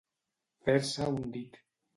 [0.69, 1.65] Fer-se un dit.